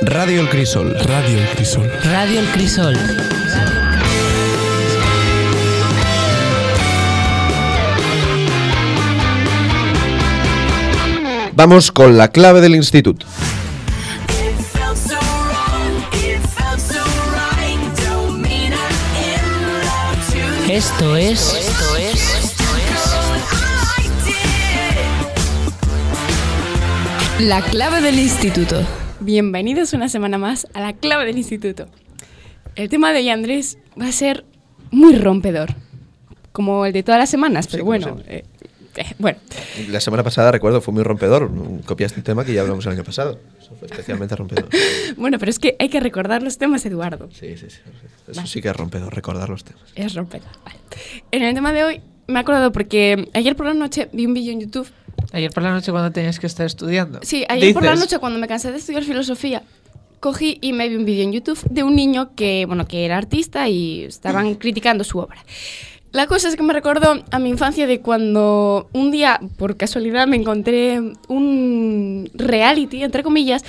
Radio 0.02 0.40
El 0.42 0.50
Crisol. 0.50 0.94
Radio 1.00 1.40
El 1.40 1.48
Crisol. 1.50 1.92
Radio 2.04 2.40
El 2.40 2.46
Crisol. 2.52 2.98
Vamos 11.54 11.92
con 11.92 12.18
la 12.18 12.28
clave 12.28 12.62
del 12.62 12.76
instituto. 12.76 13.26
Esto 20.70 21.16
es. 21.16 21.65
La 27.39 27.62
clave 27.62 28.01
del 28.01 28.18
instituto. 28.18 28.82
Bienvenidos 29.20 29.92
una 29.92 30.08
semana 30.08 30.38
más 30.38 30.68
a 30.74 30.80
la 30.80 30.94
clave 30.94 31.25
del 31.25 31.38
instituto. 31.38 31.88
El 32.75 32.88
tema 32.88 33.12
de 33.12 33.20
hoy, 33.20 33.30
Andrés, 33.30 33.77
va 34.00 34.08
a 34.08 34.12
ser 34.13 34.46
muy 34.89 35.18
rompedor, 35.18 35.75
como 36.54 36.86
el 36.86 36.94
de 36.94 37.04
todas 37.04 37.20
las 37.20 37.30
semanas, 37.30 37.68
pero 37.70 37.84
bueno, 37.84 38.22
eh, 38.25 38.46
eh, 38.96 39.04
bueno, 39.20 39.38
La 39.89 40.00
semana 40.00 40.24
pasada, 40.24 40.50
recuerdo, 40.50 40.80
fue 40.80 40.94
muy 40.94 41.04
rompedor. 41.04 41.51
Copiaste 41.86 42.22
un 42.22 42.24
tema 42.24 42.46
que 42.46 42.54
ya 42.54 42.62
hablamos 42.62 42.86
el 42.86 42.94
año 42.94 43.04
pasado. 43.04 43.38
Eso 43.60 43.75
fue 43.75 43.89
especialmente 43.89 44.34
rompedor. 44.38 44.70
bueno, 45.18 45.38
pero 45.38 45.50
es 45.50 45.60
que 45.60 45.75
hay 45.77 45.89
que 45.89 46.00
recordar 46.00 46.42
los 46.42 46.58
temas, 46.58 46.86
Eduardo. 46.86 47.30
Sí, 47.34 47.58
sí, 47.58 47.68
sí. 47.70 47.80
Eso 48.30 48.48
sí 48.48 48.62
que 48.62 48.70
es 48.70 48.75
rompedor, 48.75 49.13
recordar 49.13 49.50
los 49.50 49.65
temas. 49.65 49.84
Es 49.96 50.13
rompedor. 50.13 50.48
Vale. 50.63 50.77
En 51.32 51.44
el 51.44 51.54
tema 51.54 51.74
de 51.74 51.84
hoy 51.84 52.01
me 52.27 52.36
he 52.36 52.42
acordado 52.42 52.72
porque 52.72 53.30
ayer 53.34 53.58
por 53.58 53.65
la 53.65 53.74
noche 53.74 54.08
vi 54.13 54.25
un 54.25 54.34
vídeo 54.34 54.54
en 54.54 54.62
YouTube. 54.62 54.88
Ayer 55.32 55.51
por 55.51 55.63
la 55.63 55.72
noche 55.72 55.91
cuando 55.91 56.12
tenías 56.12 56.39
que 56.39 56.48
estar 56.48 56.65
estudiando. 56.65 57.20
Sí, 57.24 57.46
ayer 57.50 57.74
por 57.74 57.84
la 57.84 57.96
noche 57.96 58.20
cuando 58.20 58.39
me 58.39 58.48
cansé 58.48 58.72
de 58.72 58.77
estudiar 58.77 59.03
filosofía, 59.03 59.63
cogí 60.20 60.58
y 60.62 60.74
me 60.74 60.89
vi 60.89 60.96
un 60.96 61.05
vídeo 61.05 61.24
en 61.24 61.34
YouTube 61.34 61.60
de 61.70 61.84
un 61.84 61.96
niño 61.96 62.36
que, 62.36 62.65
bueno, 62.65 62.88
que 62.88 63.05
era 63.05 63.17
artista 63.17 63.67
y 63.70 64.05
estaban 64.05 64.55
criticando 64.55 65.03
su 65.03 65.20
obra. 65.20 65.44
La 66.12 66.27
cosa 66.27 66.48
es 66.48 66.55
que 66.55 66.63
me 66.63 66.72
recordó 66.72 67.24
a 67.29 67.39
mi 67.39 67.50
infancia 67.50 67.88
de 67.88 68.00
cuando 68.00 68.89
un 68.94 69.12
día, 69.12 69.39
por 69.58 69.75
casualidad, 69.75 70.27
me 70.27 70.38
encontré 70.38 71.01
un 71.27 72.29
reality, 72.34 73.03
entre 73.03 73.22
comillas, 73.22 73.65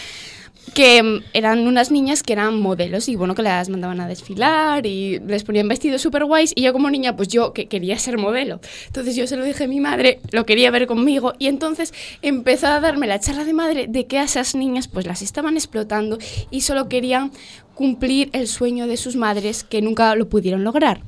que 0.74 1.22
eran 1.32 1.66
unas 1.66 1.90
niñas 1.90 2.22
que 2.22 2.32
eran 2.32 2.60
modelos 2.60 3.08
y 3.08 3.16
bueno, 3.16 3.34
que 3.34 3.42
las 3.42 3.68
mandaban 3.68 4.00
a 4.00 4.08
desfilar 4.08 4.86
y 4.86 5.18
les 5.20 5.44
ponían 5.44 5.68
vestidos 5.68 6.02
súper 6.02 6.24
guays 6.24 6.52
y 6.54 6.62
yo 6.62 6.72
como 6.72 6.90
niña, 6.90 7.16
pues 7.16 7.28
yo 7.28 7.52
que 7.52 7.66
quería 7.66 7.98
ser 7.98 8.18
modelo. 8.18 8.60
Entonces 8.86 9.16
yo 9.16 9.26
se 9.26 9.36
lo 9.36 9.44
dije 9.44 9.64
a 9.64 9.68
mi 9.68 9.80
madre, 9.80 10.20
lo 10.32 10.44
quería 10.46 10.70
ver 10.70 10.86
conmigo 10.86 11.32
y 11.38 11.46
entonces 11.46 11.94
empezó 12.22 12.66
a 12.66 12.80
darme 12.80 13.06
la 13.06 13.20
charla 13.20 13.44
de 13.44 13.52
madre 13.52 13.86
de 13.88 14.06
que 14.06 14.18
a 14.18 14.24
esas 14.24 14.54
niñas 14.54 14.88
pues 14.88 15.06
las 15.06 15.22
estaban 15.22 15.56
explotando 15.56 16.18
y 16.50 16.62
solo 16.62 16.88
querían 16.88 17.32
cumplir 17.74 18.30
el 18.32 18.48
sueño 18.48 18.86
de 18.86 18.96
sus 18.96 19.16
madres 19.16 19.64
que 19.64 19.82
nunca 19.82 20.14
lo 20.14 20.28
pudieron 20.28 20.64
lograr. 20.64 21.02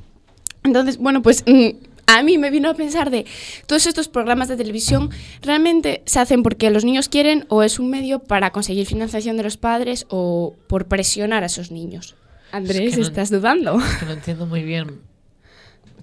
Entonces, 0.63 0.97
bueno, 0.97 1.21
pues 1.21 1.43
mm, 1.47 1.69
a 2.17 2.23
mí 2.23 2.37
me 2.37 2.49
vino 2.49 2.69
a 2.69 2.73
pensar 2.73 3.09
de 3.11 3.25
todos 3.67 3.85
estos 3.85 4.07
programas 4.07 4.47
de 4.47 4.57
televisión 4.57 5.09
realmente 5.41 6.01
se 6.05 6.19
hacen 6.19 6.43
porque 6.43 6.69
los 6.71 6.83
niños 6.85 7.09
quieren 7.09 7.45
o 7.49 7.63
es 7.63 7.79
un 7.79 7.89
medio 7.89 8.19
para 8.19 8.51
conseguir 8.51 8.85
financiación 8.87 9.37
de 9.37 9.43
los 9.43 9.57
padres 9.57 10.05
o 10.09 10.55
por 10.67 10.85
presionar 10.87 11.43
a 11.43 11.47
esos 11.47 11.71
niños. 11.71 12.15
Andrés, 12.51 12.79
Es 12.81 12.95
que 12.95 13.01
no- 13.01 13.07
¿estás 13.07 13.29
dudando? 13.29 13.77
Es 13.79 13.95
que 13.97 14.05
no 14.05 14.11
entiendo 14.13 14.45
muy 14.45 14.63
bien 14.63 15.01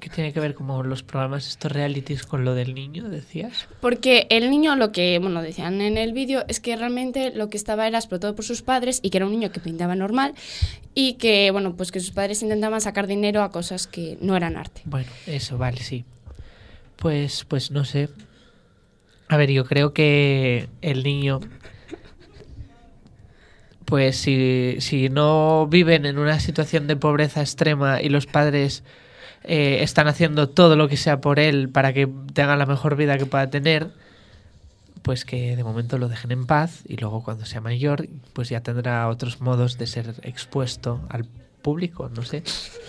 qué 0.01 0.09
tiene 0.09 0.33
que 0.33 0.41
ver 0.41 0.55
como 0.55 0.83
los 0.83 1.03
programas 1.03 1.47
estos 1.47 1.73
realities 1.73 2.25
con 2.25 2.45
lo 2.45 2.55
del 2.55 2.75
niño, 2.75 3.09
decías. 3.09 3.69
Porque 3.81 4.27
el 4.31 4.51
niño 4.51 4.77
lo 4.77 4.93
que, 4.93 5.19
bueno, 5.19 5.43
decían 5.43 5.81
en 5.81 5.99
el 5.99 6.13
vídeo 6.13 6.45
es 6.49 6.61
que 6.61 6.77
realmente 6.77 7.33
lo 7.35 7.49
que 7.49 7.57
estaba 7.57 7.87
era 7.87 7.99
explotado 7.99 8.35
por 8.35 8.45
sus 8.45 8.63
padres 8.63 9.01
y 9.03 9.11
que 9.11 9.19
era 9.19 9.27
un 9.27 9.33
niño 9.33 9.51
que 9.51 9.61
pintaba 9.61 9.95
normal 9.95 10.35
y 10.95 11.15
que, 11.15 11.51
bueno, 11.51 11.77
pues 11.77 11.93
que 11.93 12.01
sus 12.01 12.11
padres 12.11 12.43
intentaban 12.43 12.81
sacar 12.81 13.07
dinero 13.07 13.43
a 13.43 13.51
cosas 13.51 13.87
que 13.87 14.19
no 14.21 14.37
eran 14.37 14.57
arte. 14.57 14.83
Bueno, 14.85 15.11
eso, 15.27 15.59
vale, 15.59 15.79
sí. 15.79 16.05
Pues, 16.97 17.45
pues 17.45 17.71
no 17.71 17.85
sé. 17.85 18.09
A 19.29 19.37
ver, 19.37 19.51
yo 19.51 19.65
creo 19.65 19.93
que 19.93 20.69
el 20.83 21.03
niño, 21.03 21.41
pues 23.85 24.17
si, 24.17 24.77
si 24.81 25.09
no 25.09 25.67
viven 25.67 26.07
en 26.07 26.19
una 26.19 26.41
situación 26.41 26.87
de 26.87 26.97
pobreza 26.97 27.41
extrema 27.41 28.01
y 28.01 28.09
los 28.09 28.27
padres 28.27 28.85
eh, 29.45 29.79
están 29.83 30.09
haciendo 30.09 30.49
todo 30.49 30.77
lo 30.77 30.89
que 30.89 30.97
sea 30.97 31.21
por 31.21 31.39
él 31.39 31.69
para 31.69 31.93
que 31.93 32.09
tenga 32.35 32.57
la 32.57 32.67
mejor 32.67 32.97
vida 32.97 33.19
que 33.19 33.27
pueda 33.27 33.49
tener, 33.49 33.91
pues 35.03 35.25
que 35.25 35.57
de 35.57 35.65
momento 35.65 35.99
lo 35.99 36.09
dejen 36.09 36.33
en 36.33 36.47
paz 36.47 36.83
y 36.87 36.97
luego 36.97 37.23
cuando 37.23 37.45
sea 37.45 37.61
mayor, 37.61 38.09
pues 38.33 38.49
ya 38.49 38.61
tendrá 38.61 39.09
otros 39.09 39.41
modos 39.41 39.79
de 39.79 39.87
ser 39.87 40.15
expuesto 40.23 41.01
al 41.09 41.27
público, 41.63 42.11
no 42.15 42.23
sé. 42.23 42.43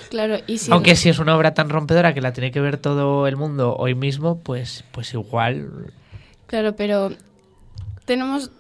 Claro, 0.10 0.38
y 0.46 0.60
si 0.60 0.72
Aunque 0.72 0.96
si 0.96 1.10
es 1.10 1.20
una 1.20 1.36
obra 1.36 1.54
tan 1.54 1.70
rompedora 1.70 2.14
que 2.14 2.22
la 2.22 2.34
tiene 2.34 2.52
que 2.52 2.62
ver 2.62 2.78
todo 2.78 3.28
el 3.28 3.36
mundo 3.36 3.76
hoy 3.76 3.96
mismo, 3.96 4.40
pues, 4.40 4.84
pues 4.92 5.14
igual. 5.14 5.92
Claro, 6.46 6.76
pero 6.76 7.12
tenemos 8.06 8.52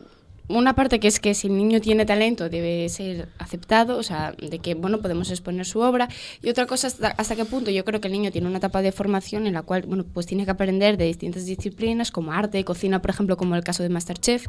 una 0.49 0.75
parte 0.75 0.99
que 0.99 1.07
es 1.07 1.19
que 1.19 1.33
si 1.33 1.47
el 1.47 1.57
niño 1.57 1.81
tiene 1.81 2.05
talento 2.05 2.49
debe 2.49 2.87
ser 2.89 3.29
aceptado, 3.37 3.97
o 3.97 4.03
sea, 4.03 4.33
de 4.37 4.59
que, 4.59 4.75
bueno, 4.75 4.99
podemos 4.99 5.29
exponer 5.29 5.65
su 5.65 5.79
obra. 5.79 6.07
Y 6.41 6.49
otra 6.49 6.65
cosa, 6.65 6.87
hasta, 6.87 7.09
hasta 7.09 7.35
qué 7.35 7.45
punto 7.45 7.69
yo 7.69 7.83
creo 7.83 7.99
que 7.99 8.07
el 8.07 8.13
niño 8.13 8.31
tiene 8.31 8.47
una 8.47 8.59
etapa 8.59 8.81
de 8.81 8.91
formación 8.91 9.45
en 9.45 9.53
la 9.53 9.61
cual, 9.61 9.83
bueno, 9.87 10.05
pues 10.05 10.25
tiene 10.25 10.45
que 10.45 10.51
aprender 10.51 10.97
de 10.97 11.05
distintas 11.05 11.45
disciplinas, 11.45 12.11
como 12.11 12.31
arte, 12.31 12.63
cocina, 12.63 13.01
por 13.01 13.11
ejemplo, 13.11 13.35
como 13.35 13.55
el 13.55 13.63
caso 13.63 13.83
de 13.83 13.89
Masterchef. 13.89 14.47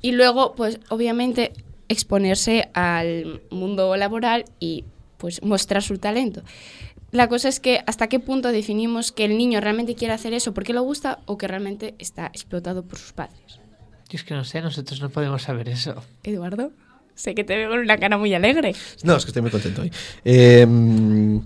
Y 0.00 0.12
luego, 0.12 0.54
pues, 0.54 0.80
obviamente, 0.88 1.52
exponerse 1.88 2.70
al 2.72 3.42
mundo 3.50 3.96
laboral 3.96 4.46
y, 4.58 4.84
pues, 5.18 5.42
mostrar 5.42 5.82
su 5.82 5.98
talento. 5.98 6.42
La 7.10 7.28
cosa 7.28 7.48
es 7.48 7.60
que 7.60 7.80
hasta 7.86 8.08
qué 8.08 8.18
punto 8.18 8.50
definimos 8.50 9.12
que 9.12 9.26
el 9.26 9.38
niño 9.38 9.60
realmente 9.60 9.94
quiere 9.94 10.14
hacer 10.14 10.34
eso 10.34 10.52
porque 10.52 10.72
le 10.72 10.80
gusta 10.80 11.20
o 11.26 11.38
que 11.38 11.46
realmente 11.46 11.94
está 11.98 12.26
explotado 12.26 12.82
por 12.82 12.98
sus 12.98 13.12
padres. 13.12 13.63
Yo 14.14 14.18
es 14.18 14.22
que 14.22 14.34
no 14.34 14.44
sé, 14.44 14.62
nosotros 14.62 15.00
no 15.00 15.10
podemos 15.10 15.42
saber 15.42 15.68
eso. 15.68 16.00
Eduardo, 16.22 16.70
sé 17.16 17.34
que 17.34 17.42
te 17.42 17.56
veo 17.56 17.68
con 17.68 17.80
una 17.80 17.98
cara 17.98 18.16
muy 18.16 18.32
alegre. 18.32 18.72
No, 19.02 19.16
es 19.16 19.24
que 19.24 19.30
estoy 19.30 19.42
muy 19.42 19.50
contento 19.50 19.82
hoy. 19.82 19.90
Eh, 20.24 20.64
mm, 20.64 21.38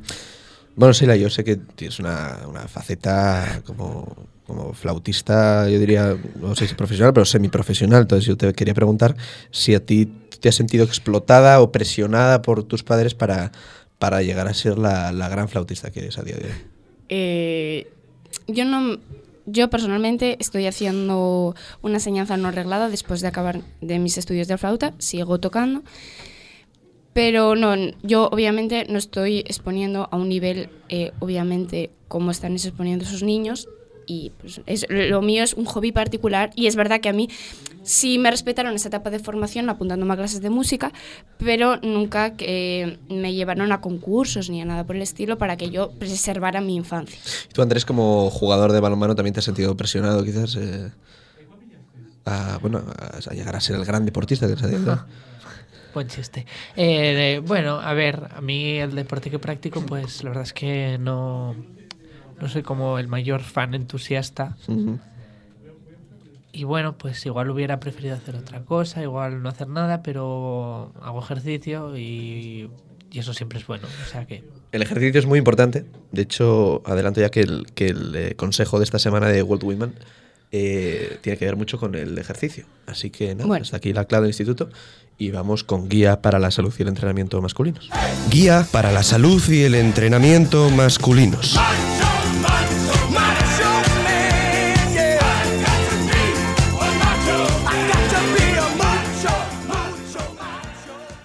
bueno, 0.76 0.92
Sheila, 0.92 1.16
yo 1.16 1.30
sé 1.30 1.44
que 1.44 1.56
tienes 1.56 1.98
una, 1.98 2.40
una 2.46 2.68
faceta 2.68 3.62
como, 3.64 4.28
como 4.46 4.74
flautista, 4.74 5.66
yo 5.66 5.78
diría, 5.78 6.14
no 6.38 6.54
sé 6.54 6.68
si 6.68 6.74
profesional, 6.74 7.14
pero 7.14 7.24
semiprofesional. 7.24 8.02
Entonces 8.02 8.26
yo 8.26 8.36
te 8.36 8.52
quería 8.52 8.74
preguntar 8.74 9.16
si 9.50 9.74
a 9.74 9.80
ti 9.82 10.04
te 10.38 10.50
has 10.50 10.54
sentido 10.54 10.84
explotada 10.84 11.62
o 11.62 11.72
presionada 11.72 12.42
por 12.42 12.64
tus 12.64 12.82
padres 12.82 13.14
para, 13.14 13.50
para 13.98 14.20
llegar 14.20 14.46
a 14.46 14.52
ser 14.52 14.76
la, 14.76 15.10
la 15.12 15.30
gran 15.30 15.48
flautista 15.48 15.90
que 15.90 16.00
eres 16.00 16.18
a 16.18 16.22
día 16.22 16.36
de 16.36 16.44
hoy. 16.44 16.56
Eh, 17.08 17.90
yo 18.46 18.66
no, 18.66 18.98
yo 19.50 19.70
personalmente 19.70 20.36
estoy 20.40 20.66
haciendo 20.66 21.54
una 21.82 21.94
enseñanza 21.94 22.36
no 22.36 22.50
reglada 22.50 22.88
después 22.88 23.20
de 23.20 23.28
acabar 23.28 23.60
de 23.80 23.98
mis 23.98 24.18
estudios 24.18 24.48
de 24.48 24.58
flauta, 24.58 24.94
sigo 24.98 25.38
tocando, 25.40 25.82
pero 27.12 27.56
no, 27.56 27.74
yo 28.02 28.28
obviamente 28.30 28.86
no 28.88 28.96
estoy 28.96 29.38
exponiendo 29.40 30.08
a 30.12 30.16
un 30.16 30.28
nivel, 30.28 30.70
eh, 30.88 31.12
obviamente, 31.18 31.90
como 32.06 32.30
están 32.30 32.52
exponiendo 32.52 33.04
esos 33.04 33.24
niños. 33.24 33.68
Y 34.06 34.30
pues, 34.40 34.60
es, 34.66 34.86
lo 34.88 35.20
mío 35.20 35.42
es 35.42 35.54
un 35.54 35.64
hobby 35.64 35.90
particular 35.92 36.50
y 36.54 36.66
es 36.66 36.76
verdad 36.76 37.00
que 37.00 37.08
a 37.08 37.12
mí 37.12 37.28
sí 37.88 38.18
me 38.18 38.30
respetaron 38.30 38.74
esa 38.74 38.88
etapa 38.88 39.10
de 39.10 39.18
formación 39.18 39.70
apuntándome 39.70 40.12
a 40.12 40.16
clases 40.16 40.42
de 40.42 40.50
música, 40.50 40.92
pero 41.38 41.78
nunca 41.78 42.36
que 42.36 42.98
me 43.08 43.32
llevaron 43.32 43.72
a 43.72 43.80
concursos 43.80 44.50
ni 44.50 44.60
a 44.60 44.64
nada 44.64 44.84
por 44.84 44.96
el 44.96 45.02
estilo 45.02 45.38
para 45.38 45.56
que 45.56 45.70
yo 45.70 45.90
preservara 45.98 46.60
mi 46.60 46.76
infancia. 46.76 47.18
¿Y 47.48 47.52
tú, 47.52 47.62
Andrés, 47.62 47.84
como 47.86 48.30
jugador 48.30 48.72
de 48.72 48.80
balonmano, 48.80 49.14
también 49.14 49.32
te 49.32 49.40
has 49.40 49.46
sentido 49.46 49.74
presionado 49.76 50.22
quizás 50.22 50.56
eh, 50.56 50.90
a, 52.26 52.58
bueno, 52.60 52.84
a, 52.98 53.34
llegar 53.34 53.56
a 53.56 53.60
ser 53.60 53.76
el 53.76 53.84
gran 53.84 54.04
deportista 54.04 54.46
que 54.46 54.52
eres 54.52 54.86
a? 54.86 55.06
Buen 55.94 56.08
chiste. 56.08 56.44
Eh, 56.76 57.40
bueno, 57.44 57.80
a 57.80 57.94
ver, 57.94 58.28
a 58.34 58.42
mí 58.42 58.78
el 58.78 58.94
deporte 58.94 59.30
que 59.30 59.38
practico, 59.38 59.80
pues 59.80 60.22
la 60.22 60.30
verdad 60.30 60.44
es 60.44 60.52
que 60.52 60.98
no, 61.00 61.56
no 62.38 62.48
soy 62.48 62.62
como 62.62 62.98
el 62.98 63.08
mayor 63.08 63.40
fan 63.40 63.74
entusiasta. 63.74 64.56
Ujú. 64.68 64.98
Y 66.52 66.64
bueno, 66.64 66.96
pues 66.96 67.24
igual 67.26 67.50
hubiera 67.50 67.78
preferido 67.78 68.14
hacer 68.16 68.34
otra 68.36 68.60
cosa, 68.64 69.02
igual 69.02 69.42
no 69.42 69.48
hacer 69.48 69.68
nada, 69.68 70.02
pero 70.02 70.92
hago 71.02 71.20
ejercicio 71.22 71.96
y, 71.96 72.70
y 73.10 73.18
eso 73.18 73.34
siempre 73.34 73.58
es 73.58 73.66
bueno. 73.66 73.86
O 74.06 74.10
sea 74.10 74.26
que 74.26 74.42
El 74.72 74.82
ejercicio 74.82 75.18
es 75.20 75.26
muy 75.26 75.38
importante. 75.38 75.84
De 76.10 76.22
hecho, 76.22 76.82
adelanto 76.86 77.20
ya 77.20 77.30
que 77.30 77.40
el, 77.40 77.66
que 77.74 77.88
el 77.88 78.14
eh, 78.16 78.34
consejo 78.34 78.78
de 78.78 78.84
esta 78.84 78.98
semana 78.98 79.28
de 79.28 79.42
World 79.42 79.62
Women 79.64 79.94
eh, 80.50 81.18
tiene 81.20 81.38
que 81.38 81.44
ver 81.44 81.56
mucho 81.56 81.78
con 81.78 81.94
el 81.94 82.16
ejercicio. 82.16 82.64
Así 82.86 83.10
que 83.10 83.34
nada, 83.34 83.46
Bueno. 83.46 83.62
hasta 83.62 83.76
aquí 83.76 83.92
la 83.92 84.06
clave 84.06 84.22
del 84.24 84.30
instituto 84.30 84.70
y 85.18 85.30
vamos 85.30 85.64
con 85.64 85.88
guía 85.90 86.22
para 86.22 86.38
la 86.38 86.50
salud 86.50 86.72
y 86.78 86.82
el 86.82 86.88
entrenamiento 86.88 87.42
masculinos. 87.42 87.90
Guía 88.30 88.66
para 88.72 88.90
la 88.90 89.02
salud 89.02 89.42
y 89.50 89.64
el 89.64 89.74
entrenamiento 89.74 90.70
masculinos. 90.70 91.58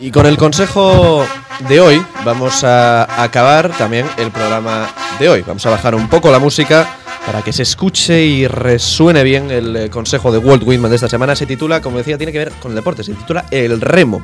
Y 0.03 0.11
con 0.11 0.25
el 0.25 0.35
consejo 0.35 1.25
de 1.69 1.79
hoy 1.79 2.05
vamos 2.25 2.65
a 2.65 3.23
acabar 3.23 3.69
también 3.77 4.05
el 4.17 4.31
programa 4.31 4.89
de 5.17 5.29
hoy. 5.29 5.45
Vamos 5.47 5.65
a 5.65 5.69
bajar 5.69 5.95
un 5.95 6.09
poco 6.09 6.29
la 6.29 6.39
música 6.39 6.97
para 7.25 7.41
que 7.41 7.53
se 7.53 7.63
escuche 7.63 8.21
y 8.21 8.45
resuene 8.45 9.23
bien 9.23 9.49
el 9.49 9.73
eh, 9.77 9.89
consejo 9.89 10.33
de 10.33 10.39
Walt 10.39 10.63
Whitman 10.65 10.89
de 10.89 10.97
esta 10.97 11.07
semana. 11.07 11.37
Se 11.37 11.45
titula, 11.45 11.79
como 11.79 11.99
decía, 11.99 12.17
tiene 12.17 12.33
que 12.33 12.39
ver 12.39 12.51
con 12.61 12.71
el 12.71 12.75
deporte, 12.75 13.01
se 13.05 13.13
titula 13.13 13.45
El 13.49 13.79
remo. 13.79 14.21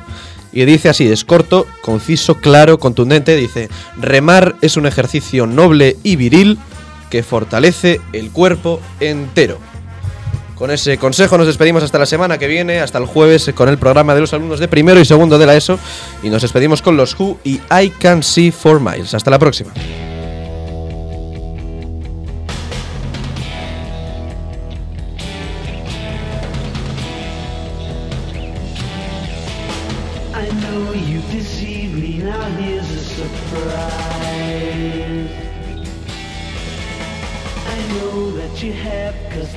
Y 0.52 0.66
dice 0.66 0.90
así, 0.90 1.10
es 1.10 1.24
corto, 1.24 1.66
conciso, 1.80 2.34
claro, 2.34 2.78
contundente. 2.78 3.34
Dice, 3.34 3.70
remar 3.98 4.56
es 4.60 4.76
un 4.76 4.84
ejercicio 4.84 5.46
noble 5.46 5.96
y 6.02 6.16
viril 6.16 6.58
que 7.08 7.22
fortalece 7.22 8.02
el 8.12 8.30
cuerpo 8.32 8.82
entero. 9.00 9.58
Con 10.60 10.70
ese 10.70 10.98
consejo 10.98 11.38
nos 11.38 11.46
despedimos 11.46 11.82
hasta 11.82 11.98
la 11.98 12.04
semana 12.04 12.36
que 12.36 12.46
viene, 12.46 12.80
hasta 12.80 12.98
el 12.98 13.06
jueves, 13.06 13.50
con 13.54 13.70
el 13.70 13.78
programa 13.78 14.14
de 14.14 14.20
los 14.20 14.34
alumnos 14.34 14.60
de 14.60 14.68
primero 14.68 15.00
y 15.00 15.06
segundo 15.06 15.38
de 15.38 15.46
la 15.46 15.56
ESO. 15.56 15.78
Y 16.22 16.28
nos 16.28 16.42
despedimos 16.42 16.82
con 16.82 16.98
los 16.98 17.18
Who 17.18 17.38
y 17.44 17.62
I 17.70 17.88
Can 17.98 18.22
See 18.22 18.50
Four 18.50 18.78
Miles. 18.78 19.14
Hasta 19.14 19.30
la 19.30 19.38
próxima. 19.38 19.72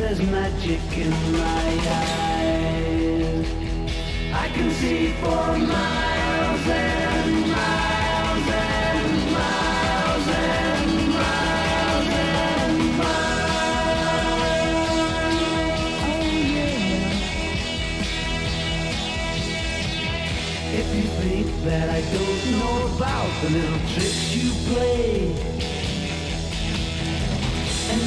There's 0.03 0.21
magic 0.29 0.81
in 0.97 1.11
my 1.31 1.69
eyes. 2.03 3.47
I 4.33 4.47
can 4.53 4.69
see 4.71 5.13
for 5.21 5.57
miles 5.73 6.67
and 6.67 7.47
miles 7.55 8.47
and 8.65 9.31
miles 9.37 10.27
and 10.27 10.89
miles 11.19 12.07
and 12.27 12.77
miles. 12.99 13.77
Oh 16.03 16.23
yeah. 16.53 16.81
If 20.79 20.87
you 20.97 21.05
think 21.21 21.47
that 21.63 21.87
I 21.89 22.01
don't 22.15 22.41
know 22.51 22.75
about 22.93 23.31
the 23.41 23.49
little 23.57 23.81
tricks 23.93 24.23
you 24.35 24.47
play 24.67 25.72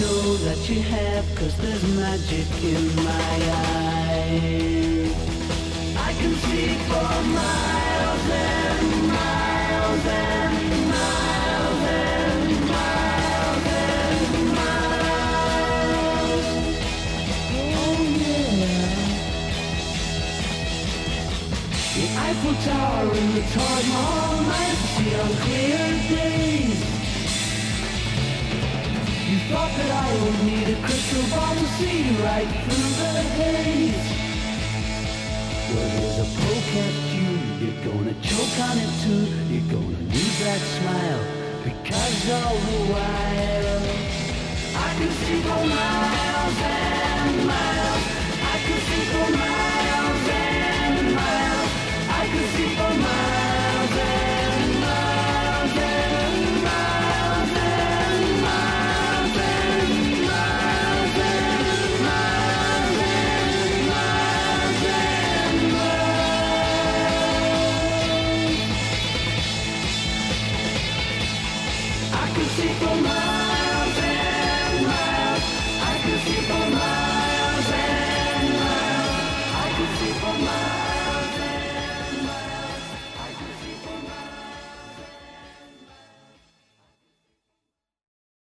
know 0.00 0.36
that 0.46 0.68
you 0.68 0.80
have, 0.82 1.24
cause 1.34 1.56
there's 1.58 1.82
magic 1.96 2.46
in 2.62 2.94
my 2.96 3.36
eyes. 3.66 5.12
I 5.96 6.12
can 6.20 6.34
see 6.34 6.68
for 6.88 7.12
miles 7.38 8.30
and 8.30 9.08
miles 9.08 10.06
and 10.06 10.88
miles 10.88 11.82
and 12.00 12.68
miles 12.70 13.66
and 13.66 14.54
miles. 14.56 15.56
Oh 17.54 18.00
yeah. 18.20 18.62
The 21.96 22.04
Eiffel 22.26 22.56
Tower 22.64 23.12
and 23.20 23.30
the 23.34 23.42
Taj 23.52 23.84
Mahal 23.88 24.34
might 24.52 24.80
see 24.94 25.12
on 25.20 25.32
clear 25.42 25.84
days. 26.08 26.91
Thought 29.52 29.76
that 29.76 29.92
I 29.92 30.08
would 30.24 30.38
need 30.44 30.66
a 30.66 30.80
crystal 30.80 31.28
ball 31.28 31.54
to 31.54 31.66
see 31.76 32.08
right 32.24 32.48
through 32.64 32.92
the 33.00 33.12
haze. 33.36 34.06
Well, 35.68 35.88
there's 35.92 36.18
a 36.20 36.28
poke 36.40 36.72
at 36.80 36.96
you, 37.12 37.30
you're 37.60 37.80
gonna 37.84 38.16
choke 38.22 38.56
on 38.64 38.76
it 38.80 38.92
too. 39.04 39.28
You're 39.52 39.68
gonna 39.76 40.08
lose 40.08 40.38
that 40.40 40.62
smile 40.76 41.22
because 41.64 42.30
all 42.32 42.56
the 42.56 42.80
while 42.92 43.82
I 44.74 44.88
can 44.96 45.10
see 45.20 45.40
for 45.42 45.66
miles 45.68 46.01